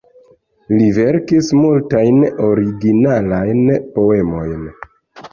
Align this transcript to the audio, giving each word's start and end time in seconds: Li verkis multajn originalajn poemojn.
Li 0.77 0.85
verkis 0.97 1.49
multajn 1.57 2.17
originalajn 2.47 3.61
poemojn. 3.99 4.65